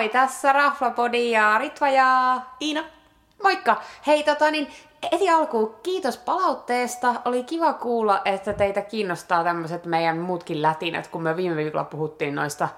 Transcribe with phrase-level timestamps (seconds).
[0.00, 2.84] Moi, tässä Raflapodi ja Ritva ja Iina.
[3.42, 3.82] Moikka!
[4.06, 4.68] Hei tota niin,
[5.12, 7.14] eti alkuun kiitos palautteesta.
[7.24, 12.34] Oli kiva kuulla, että teitä kiinnostaa tämmöiset meidän muutkin lätinät, kun me viime viikolla puhuttiin
[12.34, 12.68] noista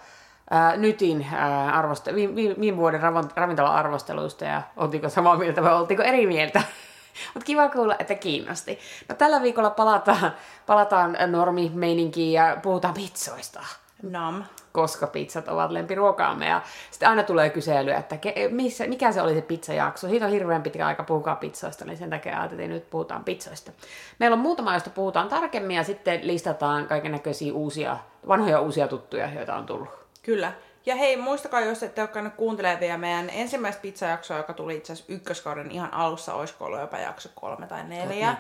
[0.51, 3.01] ää, nytin ää, arvoste- viime, viime vuoden
[3.37, 6.63] ravintola-arvosteluista ja oltiinko samaa mieltä vai oltiinko eri mieltä.
[7.35, 8.79] Mutta kiva kuulla, että kiinnosti.
[9.09, 10.33] No tällä viikolla palataan,
[10.67, 13.61] palataan normimeininkiin ja puhutaan pizzoista.
[14.03, 14.45] Nam.
[14.73, 16.49] Koska pizzat ovat lempiruokaamme.
[16.49, 20.09] Ja sitten aina tulee kysely, että ke, missä, mikä se oli se pizzajakso.
[20.09, 23.73] Siitä on hirveän pitkä aika puhukaa pizzoista, niin sen takia ajateltiin, että nyt puhutaan pizzoista.
[24.19, 27.97] Meillä on muutama, josta puhutaan tarkemmin ja sitten listataan kaiken näköisiä uusia,
[28.29, 29.89] vanhoja uusia tuttuja, joita on tullut.
[30.23, 30.53] Kyllä.
[30.87, 34.93] Ja hei, muistakaa, jos ette ole käynyt kuuntelemaan vielä meidän ensimmäistä pizzajaksoa, joka tuli itse
[34.93, 38.35] asiassa ykköskauden ihan alussa, olisiko ollut jopa jakso kolme tai neljä.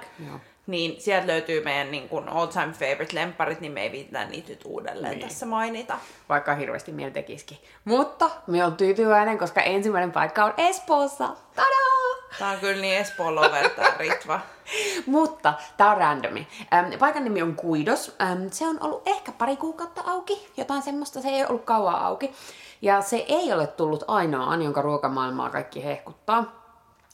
[0.66, 4.48] Niin sieltä löytyy meidän niin kuin all time favorite lemparit, niin me ei viittaa niitä
[4.48, 5.28] nyt uudelleen Niin.
[5.28, 5.96] tässä mainita.
[6.28, 7.58] Vaikka hirveästi mieli tekisikin.
[7.84, 11.28] Mutta me on tyytyväinen, koska ensimmäinen paikka on Espoossa.
[11.54, 11.81] Tadaa!
[12.38, 14.40] Tää on kyllä niin Espoon lover, tää Ritva.
[15.06, 16.48] Mutta tämä on randomi.
[16.74, 18.16] Ähm, paikan nimi on Kuidos.
[18.22, 21.20] Ähm, se on ollut ehkä pari kuukautta auki, jotain semmoista.
[21.20, 22.32] Se ei ollut kauan auki.
[22.82, 26.62] Ja se ei ole tullut ainoaan, jonka ruokamaailmaa kaikki hehkuttaa.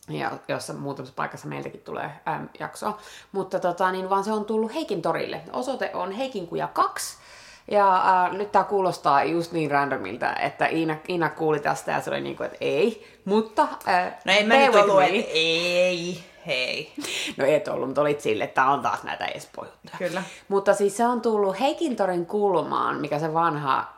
[0.09, 2.99] Ja jossa muutamassa paikassa meiltäkin tulee äm, jaksoa.
[3.33, 5.41] Mutta tota, niin, vaan se on tullut Heikin torille.
[5.53, 7.19] Osoite on Heikinkuja 2.
[7.71, 12.11] Ja äh, nyt tämä kuulostaa just niin randomilta, että Iina, Iina kuuli tästä ja se
[12.11, 13.07] oli niin kuin, että ei.
[13.25, 16.93] Mutta äh, No en mä nyt ollut, että ei, hei.
[17.37, 19.95] No et ollut, mutta olit sille, että tää on taas näitä Espoo-juttuja.
[19.99, 20.23] Kyllä.
[20.49, 23.98] Mutta siis se on tullut Heikintorin kulmaan, mikä se vanha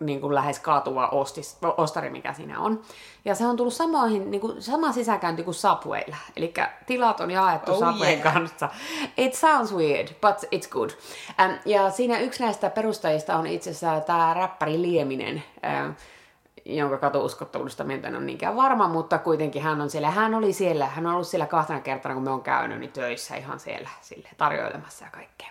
[0.00, 2.82] niin kuin lähes kaatuva ostis, ostari, mikä siinä on.
[3.24, 6.16] Ja se on tullut samoihin, niin kuin, sama sisäkäynti kuin Subwaylla.
[6.36, 6.54] Eli
[6.86, 8.34] tilat on jaettu Oh Subwayn yeah.
[8.34, 8.68] kanssa.
[9.16, 10.90] It sounds weird, but it's good.
[10.90, 15.42] Um, ja siinä yksi näistä perustajista on itse asiassa tämä räppäri Lieminen,
[15.86, 15.94] um,
[16.64, 20.10] jonka katuuskottavuudesta mä en ole niinkään varma, mutta kuitenkin hän on siellä.
[20.10, 23.36] Hän oli siellä, hän on ollut siellä kahtena kertana, kun me on käynyt, niin töissä
[23.36, 25.48] ihan siellä sille tarjoilemassa ja kaikkea.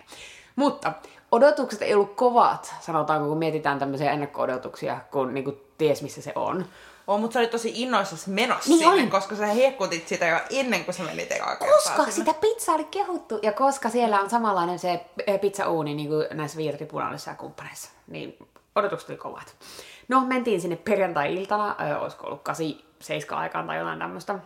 [0.56, 0.92] Mutta
[1.32, 6.32] odotukset ei ollut kovat, sanotaanko, kun mietitään tämmöisiä ennakko-odotuksia, kun niin kuin ties missä se
[6.34, 6.64] on.
[7.06, 9.10] Oh, mutta sä olit tosi innoissasi menossa Niin sinne, olin.
[9.10, 12.10] koska sä hehkutit sitä jo ennen kuin sä menit ekaa Koska sinne.
[12.12, 16.58] sitä pizzaa oli kehuttu ja koska siellä on samanlainen se eh, pizzauuni niin kuin näissä
[16.58, 18.36] viirtipunallisissa ja kumppaneissa, niin
[18.76, 19.54] odotukset oli kovat.
[20.08, 24.38] No, mentiin sinne perjantai-iltana, ö, olisiko ollut 8 aikaan tai jotain tämmöistä.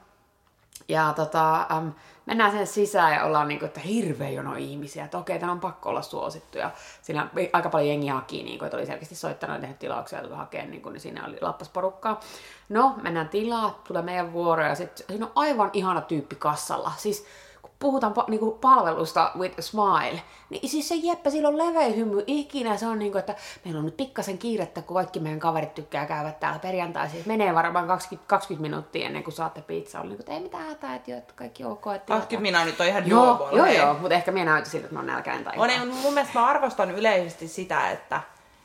[0.89, 1.93] Ja tota, äm,
[2.27, 5.89] mennään sinne sisään ja ollaan niinku, että hirveä jono ihmisiä, että okei, tämän on pakko
[5.89, 6.59] olla suosittu.
[6.59, 6.71] Ja
[7.03, 10.71] siinä aika paljon jengi haki, niinku, että oli selkeästi soittanut ja tehnyt tilauksia ja hakemaan,
[10.71, 12.21] niinku, niin siinä oli lappasporukkaa.
[12.69, 16.93] No, mennään tilaa, tulee meidän vuoro ja sitten siinä on aivan ihana tyyppi kassalla.
[16.97, 17.27] Siis
[17.63, 21.89] kun puhutaan pa- niinku palvelusta with a smile, niin siis se Jeppe, sillä on leveä
[21.89, 22.77] hymy ikinä.
[22.77, 23.35] Se on niinku, että
[23.65, 27.13] meillä on nyt pikkasen kiirettä, kun kaikki meidän kaverit tykkää käydä täällä perjantaisin.
[27.13, 30.01] Siis menee varmaan 20, 20 minuuttia ennen kuin saatte pizzaa.
[30.01, 31.87] Oli niinku, että ei mitään hätää, että, jo, että kaikki ok.
[31.87, 34.95] Että 20 minä nyt on ihan Joo, joo, joo, mutta ehkä minä näytin siltä, että
[34.95, 38.21] mä oon nälkäinen tai On, ei, mun mielestä mä arvostan yleisesti sitä, että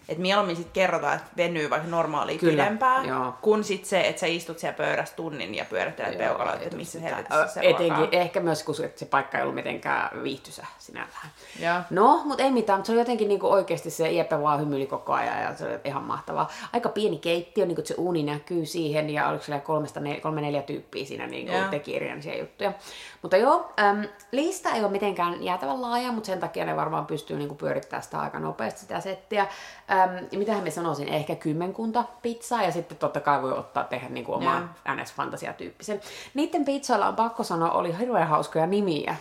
[0.09, 3.34] et mieluummin sit kerrotaan, että venyy vaikka normaalia Kyllä, pidempään, joo.
[3.41, 7.00] kun sit se, että sä istut siellä pöydässä tunnin ja pyörittelet peukaloita, ei että missä
[7.00, 8.22] helvetissä se Etenkin, ruoka on.
[8.22, 11.29] ehkä myös, kun se- paikka ei ollut mitenkään viihtysä sinällään.
[11.59, 11.79] Joo.
[11.90, 15.13] No, mutta ei mitään, mutta se oli jotenkin niinku oikeasti se Jeppe vaan hymyili koko
[15.13, 16.50] ajan ja se oli ihan mahtavaa.
[16.73, 20.62] Aika pieni keittiö, niin se uuni näkyy siihen ja oliko siellä kolmesta, ne, kolme neljä
[20.62, 22.73] tyyppiä siinä niin teki erilaisia juttuja.
[23.27, 27.38] Mutta joo, äm, lista ei ole mitenkään jäätävän laaja, mutta sen takia ne varmaan pystyy
[27.38, 29.41] niinku pyörittämään sitä aika nopeasti sitä settiä.
[29.41, 34.33] Äm, mitähän me sanoisin, ehkä kymmenkunta pizzaa ja sitten totta kai voi ottaa tehdä niinku
[34.33, 36.01] omaa NS-fantasia-tyyppisen.
[36.33, 39.16] Niiden pizzoilla on pakko sanoa, oli hirveän hauskoja nimiä.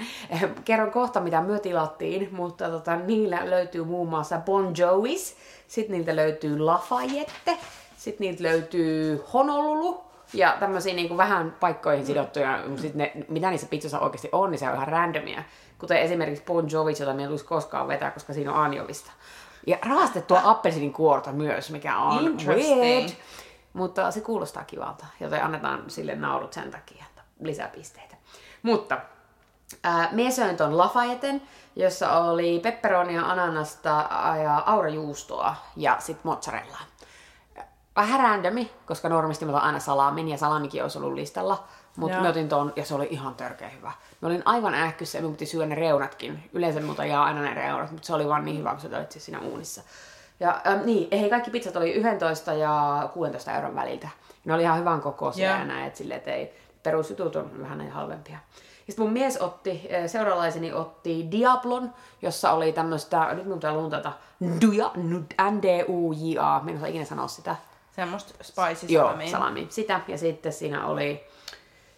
[0.64, 5.36] Kerron kohta, mitä me tilattiin, mutta tota, niillä löytyy muun muassa Bon Jovis,
[5.68, 7.58] sitten niiltä löytyy Lafayette,
[7.96, 14.00] sitten niiltä löytyy Honolulu, ja tämmöisiä niin vähän paikkoihin sidottuja, sit ne, mitä niissä pizzoissa
[14.00, 15.42] oikeasti on, niin se on ihan randomia.
[15.78, 19.12] Kuten esimerkiksi Bon Jovis, jota minä en tulisi koskaan vetää, koska siinä on anjovista.
[19.66, 23.08] Ja raastettua appelsinin kuorta myös, mikä on weird.
[23.72, 28.16] Mutta se kuulostaa kivalta, joten annetaan sille naurut sen takia, että lisäpisteitä.
[28.62, 28.98] Mutta
[29.84, 31.42] ää, mie söin ton Lafayetten,
[31.76, 34.08] jossa oli pepperonia, ananasta
[34.42, 36.80] ja aurajuustoa ja sit mozzarellaa.
[37.96, 41.64] Vähän randomi, koska normisti mä aina salamin ja salamikin olisi ollut listalla.
[41.96, 43.92] Mutta mä otin ton ja se oli ihan törkeä hyvä.
[44.20, 46.50] Mä olin aivan ähkyssä ja mun piti syödä ne reunatkin.
[46.52, 49.24] Yleensä muuta jaa aina ne reunat, mutta se oli vaan niin hyvä, kun sä siis
[49.24, 49.82] siinä uunissa.
[50.40, 54.08] Ja ähm, niin, hei, kaikki pizzat oli 11 ja 16 euron väliltä.
[54.44, 55.58] Ne oli ihan hyvän kokoisia Joo.
[55.58, 58.38] ja näin, että silleen, että ei, perusjutut on vähän näin halvempia.
[58.86, 63.72] Ja sitten mun mies otti, eh, seuralaiseni otti Diablon, jossa oli tämmöistä, nyt mun pitää
[63.72, 64.12] luntata,
[64.66, 64.90] Duja,
[65.50, 67.56] N-D-U-J-A, mä en osaa ikinä sanoa sitä.
[67.96, 69.30] Semmoista spicy Joo, salamia.
[69.30, 69.66] salami.
[69.70, 70.00] Sitä.
[70.08, 71.24] Ja sitten siinä oli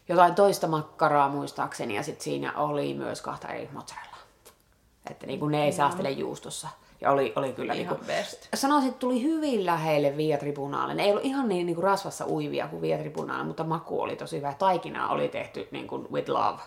[0.09, 1.97] jotain toista makkaraa muistaakseni.
[1.97, 4.19] Ja sitten siinä oli myös kahta eri mozzarellaa.
[5.11, 6.69] Että niin kuin ne ei säästele juustossa.
[7.00, 8.49] Ja oli, oli kyllä Ihan niin best.
[8.55, 10.95] Sanoisin, että tuli hyvin lähelle Via Tribunale.
[10.95, 14.17] Ne ei ollut ihan niin, niin kuin rasvassa uivia kuin Via Tribunale, mutta maku oli
[14.17, 14.55] tosi hyvä.
[14.59, 16.59] Taikina oli tehty niin kuin with love.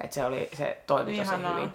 [0.00, 1.54] Että se, oli, se toimi tosi Ihanaa.
[1.54, 1.72] hyvin.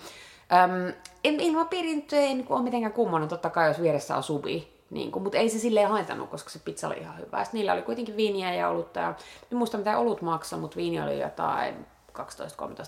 [0.54, 0.94] Öm,
[1.24, 4.71] en, ilmapiiri ei niin kuin, ole mitenkään kummonen, totta kai jos vieressä on subi.
[4.92, 7.44] Niin kuin, mutta ei se silleen haitannut, koska se pizza oli ihan hyvä.
[7.44, 9.00] Sitten niillä oli kuitenkin viiniä ja olutta.
[9.00, 9.14] Ja,
[9.52, 11.86] en muista mitä olut maksoi, mutta viini oli jotain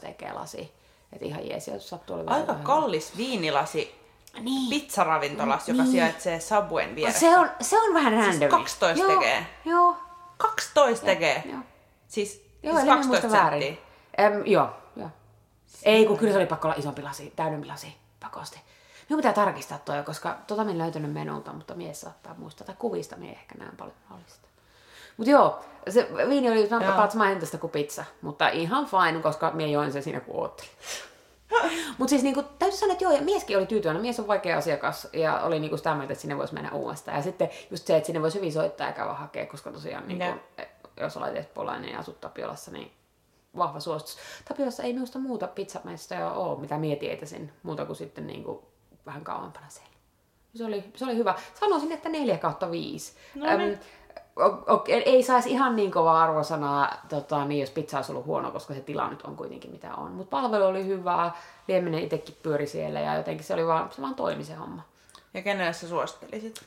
[0.05, 0.73] 12-13 ekeä lasi.
[1.13, 3.95] Että ihan jees, jos sattuu olemaan Aika kallis viinilasi
[4.41, 4.69] Niin.
[4.69, 5.91] pizzaravintolassa, joka Niin.
[5.91, 7.19] sijaitsee Subwayn vieressä.
[7.19, 8.49] Se on, se on vähän Siis randomi.
[8.49, 9.45] 12 joo, tekee.
[9.65, 9.95] Joo.
[10.37, 11.43] 12 tekee.
[11.45, 11.59] Joo,
[12.07, 13.61] Siis, joo siis eli en muista 12 väärin.
[13.63, 13.83] senttiä.
[14.25, 15.09] Äm, joo, joo.
[15.83, 18.59] Ei, kun kyllä se oli pakko olla isompi lasi, täydempi lasi, pakosti.
[19.09, 23.31] Minun pitää tarkistaa toi, koska tota en löytänyt menulta, mutta mies saattaa muistaa, kuvista minä
[23.31, 24.47] ehkä näen paljon mahdollista.
[25.17, 25.59] Mutta joo,
[25.89, 30.03] se viini oli about samaa hintaista kuin pizza, mutta ihan fine, koska minä join sen
[30.03, 30.71] siinä kun oottelin.
[31.97, 34.01] Mutta siis niinku, täytyy sanoa, että joo, ja mieskin oli tyytyväinen.
[34.01, 37.17] Mies on vaikea asiakas ja oli niinku sitä mieltä, että sinne voisi mennä uudestaan.
[37.17, 40.23] Ja sitten just se, että sinne voisi hyvin soittaa ja käydä hakea, koska tosiaan niinku,
[40.23, 40.67] Joo.
[40.99, 42.91] jos olet espoolainen ja asut Tapiolassa, niin
[43.57, 44.17] vahva suositus.
[44.47, 48.72] Tapiolassa ei minusta muuta pizzamestoja ole, mitä mietin etäisin, muuta kuin sitten niinku
[49.05, 49.93] vähän kauempana siellä.
[50.55, 51.35] Se oli, se oli hyvä.
[51.59, 53.13] Sanoisin, että 4 kautta 5.
[53.35, 53.79] No niin.
[54.39, 58.51] o- o- ei saisi ihan niin kovaa arvosanaa, tota, niin jos pizza olisi ollut huono,
[58.51, 60.11] koska se tila nyt on kuitenkin mitä on.
[60.11, 61.31] Mutta palvelu oli hyvää,
[61.67, 64.81] lieminen itsekin pyöri siellä ja jotenkin se, oli vaan, se vaan toimi se homma.
[65.33, 66.61] Ja kenelle sä suosittelisit?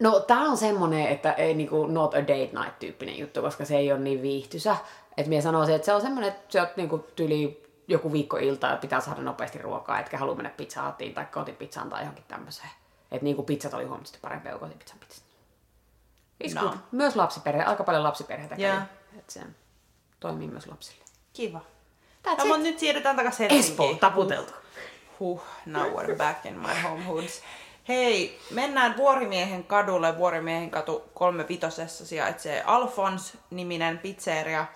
[0.00, 3.76] No tää on semmonen, että ei niinku not a date night tyyppinen juttu, koska se
[3.76, 4.76] ei ole niin viihtysä.
[5.16, 8.66] Että minä sanoisin, että se on semmonen, että se on niinku tyli joku viikko ilta
[8.66, 12.70] ja pitää saada nopeasti ruokaa, etkä halua mennä pizzahattiin tai kotipizzaan tai johonkin tämmöiseen.
[13.10, 15.24] Että niinku pizzat oli huomattavasti parempia kuin kotipizzan pizzat.
[16.44, 16.60] It's No.
[16.60, 16.78] good.
[16.92, 18.66] Myös lapsiperhe, aika paljon lapsiperheitä kävi.
[18.68, 18.78] Joo.
[19.18, 19.40] Että se
[20.20, 21.04] toimii myös lapsille.
[21.32, 21.60] Kiva.
[22.28, 23.98] That's No, mutta nyt siirrytään takaisin Espoo, Helsinkiin.
[23.98, 24.52] taputeltu.
[25.20, 27.42] Huh, now we're back in my home hoods.
[27.88, 30.16] Hei, mennään Vuorimiehen kadulle.
[30.18, 34.66] Vuorimiehen katu 35 sijaitsee Alfons-niminen pizzeria,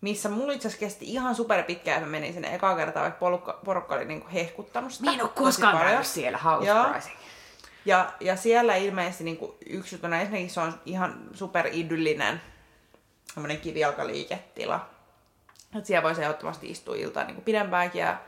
[0.00, 3.18] missä mulla itse asiassa kesti ihan super pitkään, että mä menin sinne ekaa kertaa, vaikka
[3.18, 5.02] porukka, porukka oli niinku hehkuttanut sitä.
[5.04, 7.16] Minä en ole koskaan käynyt siellä, surprising.
[7.84, 12.40] Ja, ja siellä ilmeisesti niinku yksi juttu, no ensinnäkin se on ihan super idyllinen
[13.62, 14.86] kivijalkaliiketila.
[15.78, 18.18] Et siellä voisi ehdottomasti istua iltaa niinku pidempäänkin ja,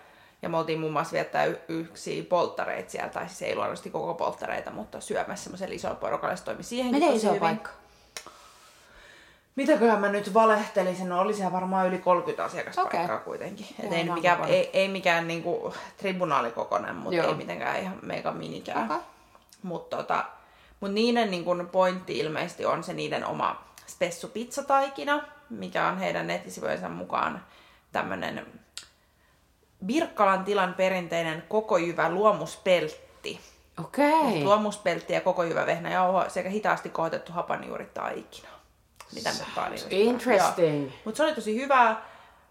[0.43, 4.15] ja me oltiin muun muassa viettää y- yksi polttareita siellä, tai siis ei luonnollisesti koko
[4.15, 7.41] polttareita, mutta syömässä semmoisen isolla porukalla se toimi siihenkin Miten tosi iso hyvin.
[7.41, 7.71] paikka?
[9.61, 11.09] Mitäköhän mä nyt valehtelisin?
[11.09, 13.25] No oli siellä varmaan yli 30 asiakaspaikkaa Okei.
[13.25, 13.67] kuitenkin.
[13.83, 17.29] Et ei, mikään, ei, ei mikään niinku tribunaalikokonen, mutta Joo.
[17.29, 18.85] ei mitenkään ihan mega minikään.
[18.85, 19.07] Okei.
[19.63, 20.25] Mutta tota,
[20.81, 26.27] mut niiden niin kun pointti ilmeisesti on se niiden oma spessu pizzataikina, mikä on heidän
[26.27, 27.45] nettisivujensa mukaan
[27.93, 28.47] tämmönen
[29.87, 33.41] Birkkalan tilan perinteinen koko jyvä luomuspeltti.
[33.85, 34.45] Okei.
[34.45, 38.60] Luomuspeltti ja koko jyvä vehnäjauho sekä hitaasti kohotettu hapanjuuritaikina.
[39.15, 39.81] Mitä me paljon.
[39.91, 40.91] interesting.
[41.05, 42.05] Mutta se oli tosi hyvää.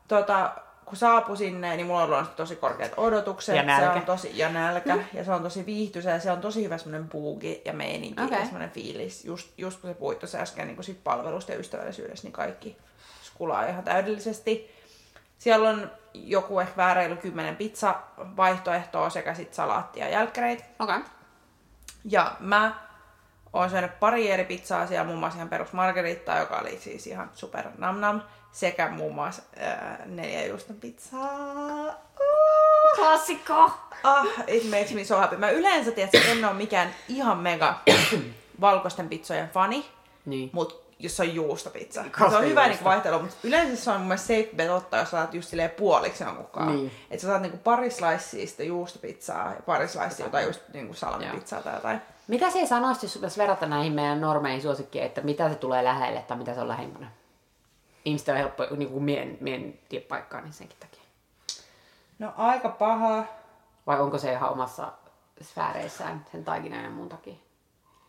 [0.08, 0.52] Tota,
[0.86, 3.56] kun saapui sinne, niin mulla on luonnollisesti tosi korkeat odotukset.
[3.56, 3.94] Ja nälkä.
[3.94, 4.98] Se on tosi, ja nälkä.
[5.14, 8.38] Ja se on tosi viihtyisä ja se on tosi hyvä semmoinen buugi ja meininki Okei.
[8.38, 9.26] ja semmoinen fiilis.
[9.26, 12.78] Just, just kun se puhuit tuossa äsken niin sit palvelusta ja ystävällisyydessä, niin kaikki
[13.24, 14.72] skulaa ihan täydellisesti.
[15.38, 20.64] Siellä on joku ehkä vähän reilu kymmenen pizzavaihtoehtoa sekä sit salaattia ja jälkkäreitä.
[20.80, 20.98] Okei.
[20.98, 21.10] Okay.
[22.06, 22.89] Ja mä
[23.54, 27.30] oon syönyt pari eri pizzaa siellä, muun muassa ihan perus margaritta, joka oli siis ihan
[27.34, 31.86] super nam nam, sekä muun muassa ää, neljä juuston pizzaa.
[32.20, 33.72] Uh, Klassikko!
[34.04, 35.38] ah, it makes me so happy.
[35.38, 37.80] Mä yleensä, tiedätkö, en ole mikään ihan mega
[38.62, 39.86] valkoisten pizzojen fani,
[40.26, 40.50] Niin.
[40.54, 42.04] mutta jos se on juustopizza.
[42.04, 45.00] Se Koska on hyvä niinku vaihtelu, mutta yleensä se on mun mielestä safe bet ottaa,
[45.00, 46.92] jos saat just silleen puoliksi jonkun Niin.
[47.12, 51.62] Että sä saat niinku pari slicea sitä juustopizzaa ja pari slicea jotain just niinku salamipizzaa
[51.62, 52.02] tai jotain.
[52.30, 56.22] Mitä se sanoisit, jos pitäisi verrata näihin meidän normeihin suosikkeihin, että mitä se tulee lähelle
[56.22, 57.12] tai mitä se on lähempänä?
[58.06, 61.02] Ihmisten on helppo, niin kuin mien, mien tiedä paikkaa, niin senkin takia.
[62.20, 63.24] No aika paha.
[63.88, 64.92] Vai onko se ihan omassa
[65.42, 67.34] sfääreissään sen taikinan ja muun takia?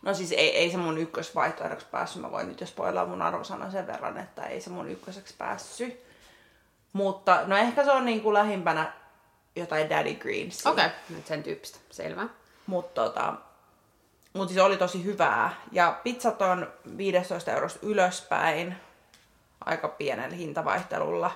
[0.03, 2.23] No siis ei, ei se mun ykkösvaihtoehdoksi päässyt.
[2.23, 6.01] Mä voin nyt jo spoilaa mun arvosana sen verran, että ei se mun ykköseksi päässyt.
[6.93, 8.93] Mutta no ehkä se on niinku lähimpänä
[9.57, 10.67] jotain Daddy Greens.
[10.67, 10.99] Okei, okay.
[11.09, 11.79] nyt sen tyyppistä.
[11.91, 12.29] Selvä.
[12.67, 13.35] Mutta tota,
[14.35, 15.55] mut siis oli tosi hyvää.
[15.73, 18.77] Ja pizzat on 15 eurosta ylöspäin.
[19.65, 21.31] Aika pienellä hintavaihtelulla.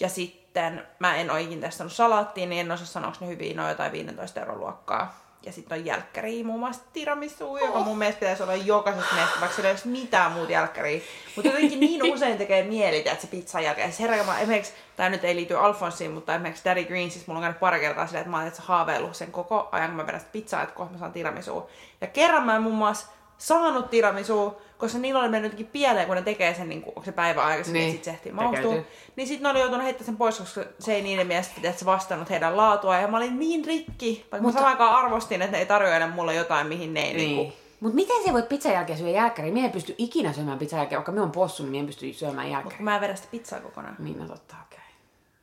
[0.00, 3.54] Ja sitten mä en ole ikinä testannut salaattia, niin en osaa sanoa, onko ne hyviä,
[3.54, 5.29] ne on jotain 15 euron luokkaa.
[5.42, 9.56] Ja sitten on jälkkäriä, muun muassa tiramisu, joka mun mielestä pitäisi olla jokaisessa meistä, vaikka
[9.56, 11.00] sillä ei olisi mitään muuta jälkkäriä.
[11.36, 13.92] Mutta jotenkin niin usein tekee mieli, että se pizza jälkeen.
[13.92, 17.42] Siis herra, esimerkiksi, tämä nyt ei liity Alfonsiin, mutta esimerkiksi Daddy Green, siis mulla on
[17.42, 20.32] käynyt pari kertaa silleen, että mä oon haaveillut sen koko ajan, kun mä vedän sitä
[20.32, 21.68] pizzaa, että kohta mä saan tiramisua.
[22.00, 23.06] Ja kerran mä muun muassa
[23.40, 27.04] saanut tiramisua, koska niillä oli mennyt jotenkin pieleen, kun ne tekee sen niin kuin, onko
[27.04, 28.74] se päivä aikaisemmin, niin, sitten se ehtii maustua.
[29.16, 31.84] Niin sitten ne oli joutunut heittämään sen pois, koska se ei niiden mielestä että se
[31.84, 32.96] vastannut heidän laatua.
[32.96, 34.42] Ja mä olin niin rikki, vaikka Mutta...
[34.42, 37.28] Mutta- mä samaan aikaan arvostin, että ne ei tarjoile mulle jotain, mihin ne ei niin.
[37.28, 37.36] Niin.
[37.36, 39.52] Niin Mutta miten se voit pizzan jälkeen syödä jälkkäriä?
[39.52, 42.12] Mie en pysty ikinä syömään pizzan jälkeen, vaikka me on possu, niin mie en pysty
[42.12, 42.76] syömään Mutta jälkkäriä.
[42.76, 43.96] kun mä en vedä sitä pizzaa kokonaan.
[43.98, 44.78] Niin, no totta, okei.
[44.78, 44.89] Okay.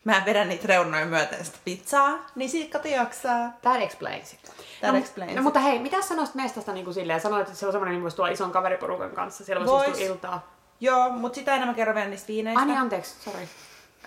[0.07, 3.53] Mä en vedä niitä reunoja myöten sitä pizzaa, niin siitä kato jaksaa.
[3.61, 4.39] That explains it.
[4.79, 5.43] That no, explains no, it.
[5.43, 7.21] mutta hei, mitä sanoisit mestasta niin kuin silleen?
[7.21, 9.45] Sanoit, että se on semmoinen, niin voisi ison kaveriporukan kanssa.
[9.45, 9.99] Siellä voisi Vois.
[9.99, 10.51] istua iltaa.
[10.79, 12.59] Joo, mutta sitä enemmän kerron vielä niistä viineistä.
[12.59, 13.47] Ai niin, anteeksi, sorry.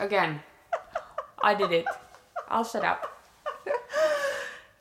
[0.01, 0.45] Again.
[1.51, 1.87] I did it.
[2.41, 3.11] I'll shut up.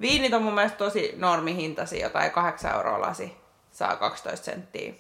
[0.01, 3.38] Viinit on mun mielestä tosi normihintaisia, jotain 8 euroa lasi.
[3.71, 4.93] Saa 12 senttiä.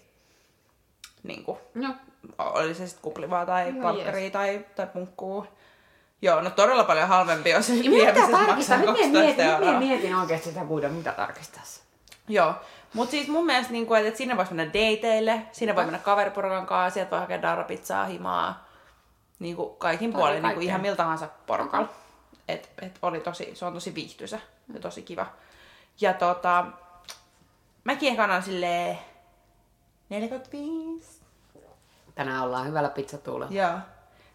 [1.23, 1.95] Niin kuin, No,
[2.37, 5.47] oli se sitten kuplivaa tai Joo, palkkaria tai, tai punkkuu.
[6.21, 8.47] Joo, no todella paljon halvempi on se ja mitä tarkistaa?
[8.47, 9.79] maksaa Nyt mie 12 mietin, nyt mie euroa.
[9.79, 11.81] mietin oikeasti sitä kuidaa, mitä tarkistaisi.
[12.27, 12.53] Joo,
[12.93, 16.65] mutta siis mun mielestä, niin kuin, että sinne voisi mennä dateille, sinne voi mennä kaveriporukan
[16.65, 18.69] kanssa, sieltä voi hakea darrapizzaa, himaa,
[19.39, 21.89] niin kuin kaikin Toi puolin, niin kuin ihan miltä tahansa porukalla.
[22.47, 24.39] Et, et oli tosi, se on tosi viihtyisä
[24.73, 25.25] ja tosi kiva.
[26.01, 26.65] Ja tota,
[27.83, 28.99] mäkin ehkä annan silleen
[30.09, 31.21] 45.
[32.15, 33.53] Tänään ollaan hyvällä pizzatuulella.
[33.53, 33.79] Joo.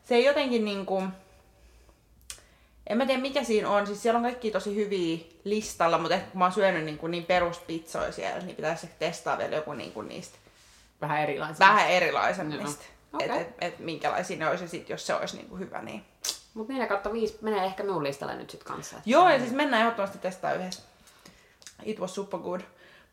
[0.05, 1.03] Se ei jotenkin niinku...
[2.87, 6.31] En mä tiedä mikä siinä on, siis siellä on kaikki tosi hyviä listalla, mutta ehkä
[6.31, 9.93] kun mä oon syönyt niin, niin peruspizzoja siellä, niin pitäisi ehkä testaa vielä joku niin
[9.93, 10.39] kuin niistä
[11.01, 11.67] Vähän erilaisia.
[11.67, 12.85] vähän erilaisemmista.
[13.13, 13.21] Joo.
[13.21, 13.47] Että Okei.
[13.47, 15.83] et, et, minkälaisia ne olisi, ja sit, jos se olisi niin kuin hyvä.
[15.83, 16.05] Niin.
[16.55, 18.97] Mutta 4 kautta 5 menee ehkä minun listalle nyt sit kanssa.
[18.97, 20.83] että- Joo, ja siis mennään ehdottomasti testaa yhdessä.
[21.83, 22.61] It was super good.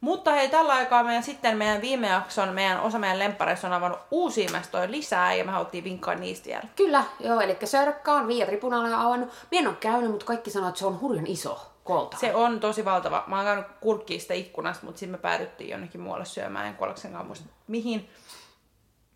[0.01, 3.99] Mutta hei, tällä aikaa meidän sitten meidän viime jakson, meidän osa meidän lemppareissa on avannut
[4.11, 6.63] uusia mestoja lisää, ja me haluttiin vinkkaa niistä vielä.
[6.75, 9.29] Kyllä, joo, eli Sörkka on Via Tribunalla avannut.
[9.51, 12.17] Mie en ole käynyt, mutta kaikki sanoo, että se on hurjan iso kolta.
[12.17, 13.23] Se on tosi valtava.
[13.27, 17.11] Mä oon käynyt kurkkiin sitä ikkunasta, mutta sitten me päädyttiin jonnekin muualle syömään, en kuolleksen
[17.11, 18.09] kanssa muista mihin.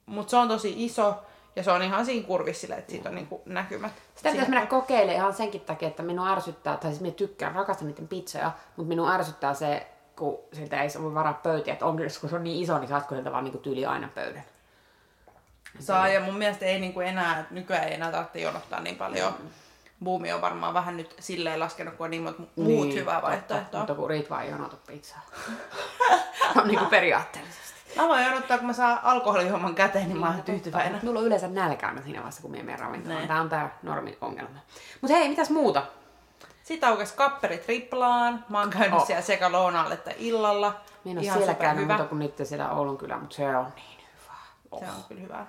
[0.05, 1.15] Mutta se on tosi iso
[1.55, 3.91] ja se on ihan siinä kurvissa sillä, että siitä on niinku näkymät.
[4.15, 7.87] Sitä pitäisi mennä kokeilemaan ihan senkin takia, että minun ärsyttää, tai siis minä tykkään, rakastan
[7.87, 12.29] niiden pizzoja, mutta minun ärsyttää se, kun siltä ei voi varaa pöytiä, että onko, kun
[12.29, 14.43] se on niin iso, niin saatko sieltä vaan niinku tyyli aina pöydän.
[15.79, 19.33] Saa ja mun mielestä ei niinku enää, että nykyään ei enää tarvitse jonottaa niin paljon.
[20.03, 23.79] Buumi on varmaan vähän nyt silleen laskenut, kun on niin monta muut niin, hyvää vaihtoehtoa.
[23.79, 25.21] Mutta kun Riit vaan ei jonota pizzaa.
[26.61, 27.75] on niinku periaatteellisesti.
[27.95, 30.99] Mä voin jonottaa, kun mä saan alkoholihomman käteen, niin mä oon tyytyväinen.
[31.03, 33.17] Mulla on yleensä nälkä aina siinä vaiheessa, kun minä menen ravintolaan.
[33.17, 33.27] Näin.
[33.27, 34.59] Tää on tää normi ongelma.
[35.01, 35.83] Mutta hei, mitäs muuta?
[36.65, 38.45] Sitten aukesi kapperi triplaan.
[38.49, 39.05] Mä oon käynyt Oh.
[39.07, 40.75] siellä sekä lounaalle että illalla.
[41.03, 43.65] Minä en ole Ihan siellä käynyt muuta kuin nyt siellä Oulun kylä, mutta se on
[43.75, 44.33] niin hyvä.
[44.71, 44.79] Oh.
[44.79, 45.45] Se on kyllä hyvä.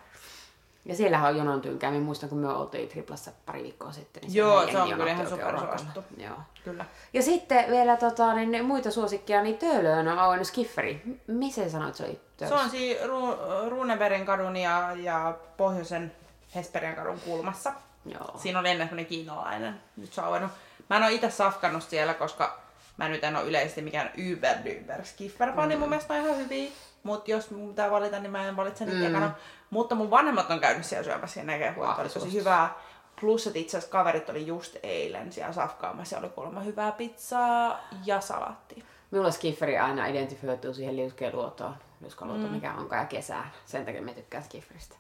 [0.85, 1.91] Ja siellähän on jonon tynkää.
[1.91, 4.23] Minä muistan, kun me oltiin triplassa pari viikkoa sitten.
[4.23, 6.05] Niin Joo, se on kyllä ihan supersuosittu.
[6.17, 6.37] Joo.
[6.65, 6.85] Kyllä.
[7.13, 11.03] Ja sitten vielä tota, niin muita suosikkia, niin Töölöön on auennut Skifferi.
[11.27, 12.65] Missä sä sanoit, se oli Se Töölössä?
[12.65, 16.13] on siinä Ru- Runebergin kadun ja, ja pohjoisen
[16.55, 17.73] Hesperian kadun kulmassa.
[18.07, 18.31] Joo.
[18.39, 19.81] Siinä oli ennen semmoinen kiinalainen.
[19.97, 20.51] Nyt se on auennut.
[20.91, 22.59] Mä en ole itse safkannut siellä, koska
[22.97, 25.69] mä nyt en ole yleisesti mikään uber duber skiffer mm.
[25.69, 26.71] niin mun mielestä on ihan hyviä.
[27.03, 29.07] Mutta jos mun pitää valita, niin mä en valitse niitä Mm.
[29.07, 29.31] ekana.
[29.71, 32.75] Mutta mun vanhemmat on käynyt siellä syömässä ja näkee, että Ah, oli tosi hyvää.
[33.21, 37.81] Plus, että itse asiassa kaverit oli just eilen siellä safkaamassa ja oli kuulemma hyvää pizzaa
[38.05, 38.85] ja salaattia.
[39.11, 41.77] Minulla Skifferi aina identifioituu siihen liuskeluotoon.
[42.01, 42.53] Liuskeluoto, mm.
[42.53, 43.53] mikä onkaan ja kesään.
[43.67, 44.97] Sen takia me tykkään Skifferistä.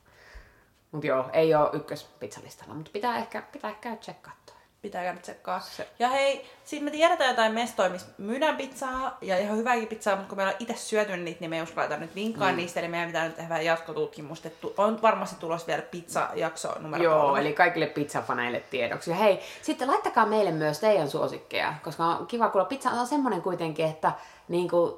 [0.93, 4.55] Mut joo, ei ole ykköspizzalistalla, mutta pitää ehkä, pitää ehkä käydä tsekkaa toi.
[4.83, 5.61] Pitää käydä tsekkaa.
[5.61, 10.16] Se- Ja hei, sit me tiedetään jotain mestoja, missä myydään pizzaa ja ihan hyvääkin pizzaa,
[10.16, 12.56] mutta kun meillä on itse syöty niitä, niin me ei uskalleta nyt vinkkaa mm.
[12.56, 14.49] niistä, eli meidän pitää nyt tehdä jatkotutkimusta.
[14.76, 17.40] On varmasti tulos vielä pizza-jakso numero Joo, kolme.
[17.40, 19.11] eli kaikille pizzafaneille tiedoksi.
[19.11, 22.66] Ja hei, sitten laittakaa meille myös teidän suosikkeja, koska on kiva kuulla.
[22.68, 24.12] Pizza on semmoinen kuitenkin, että
[24.49, 24.92] niin kuin,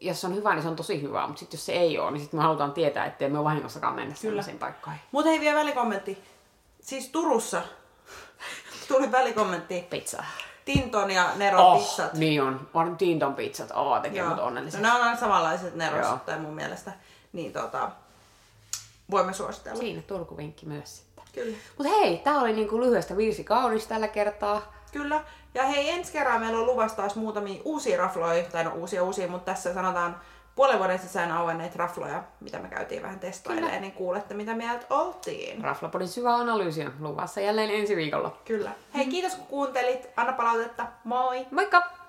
[0.00, 2.20] jos on hyvä, niin se on tosi hyvä, mutta sitten jos se ei ole, niin
[2.20, 5.00] sitten me halutaan tietää, ettei me vahingossakaan mennä sellaisiin paikkoihin.
[5.12, 6.24] Mutta hei, vielä välikommentti.
[6.80, 7.62] Siis Turussa
[8.88, 9.86] tuli välikommentti.
[9.90, 10.24] Pizza.
[10.64, 12.12] Tinton ja Neron Oh, pizzat.
[12.14, 12.68] niin on.
[12.74, 13.70] On Tinton pizzat.
[13.74, 14.82] Oh, tekee mut No, onnelliseksi.
[14.82, 16.16] nämä on aina samanlaiset Neros, Joo.
[16.26, 16.92] tai mun mielestä.
[17.32, 17.90] Niin tota,
[19.10, 19.78] voimme suositella.
[19.78, 21.24] Siinä Turku-vinkki myös sitten.
[21.34, 21.56] Kyllä.
[21.78, 24.72] Mutta hei, tää oli niinku lyhyestä virsi kaunis tällä kertaa.
[24.92, 25.20] Kyllä.
[25.54, 29.28] Ja hei, ensi kerran meillä on luvassa taas muutamia uusia rafloja, tai no uusia uusia,
[29.28, 30.20] mutta tässä sanotaan
[30.54, 35.64] puolen vuoden sisään auenneet rafloja, mitä me käytiin vähän testailemaan, niin kuulette mitä mieltä oltiin.
[35.64, 38.36] Raflapodin syvä analyysi on luvassa jälleen ensi viikolla.
[38.44, 38.70] Kyllä.
[38.94, 40.08] Hei, kiitos kun kuuntelit.
[40.16, 40.86] Anna palautetta.
[41.04, 41.46] Moi!
[41.50, 42.01] Moikka!